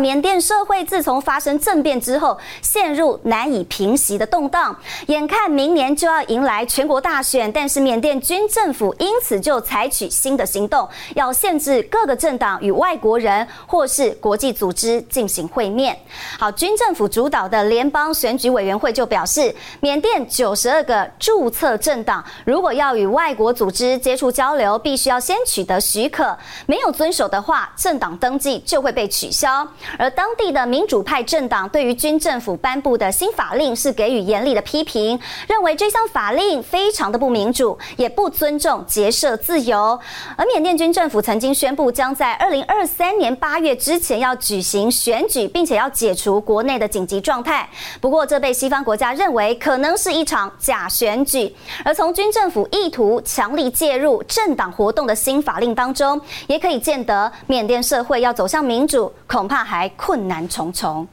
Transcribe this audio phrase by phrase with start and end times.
[0.00, 4.74] 缅甸社会自从发生政变之后，陷入难以平息的动荡。
[5.08, 15.94] 眼看明年就要迎来全国大选，但是缅甸军政府因此就采取新的行动，要限制各个政党与外国人或是国际组织进行会面。
[16.38, 29.68] 好，军政府主导的联邦选举委员会就表示，缅甸九十二个注册政党如果要与外国组织接触交流，必须要先取得许可，没有遵守的话，政党登记就会被取消。
[29.98, 39.98] 而当地的民主派政党对于军政府颁布的新法令是给予严厉的批评，认为这项法令非常的不民主，也不尊重结社自由。
[40.36, 47.68] 而缅甸军政府曾经宣布，将在二零二三年八月之前要举行选举，并且要解除国内的紧急状态。
[48.00, 51.54] 不过，这被西方国家认为可能是一场假选举。
[51.84, 61.08] 而从军政府意图强力介入政党活动的新法令当中，也可以见得缅甸社会要走向民主，恐怕还困难重重。